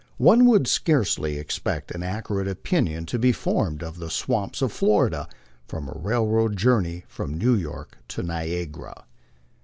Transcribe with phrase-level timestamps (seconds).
[0.17, 5.27] One would scarcely expect an accurate opinion to be formed of the swamps of Florida
[5.67, 9.05] from a railroad journey from New York to Niagara.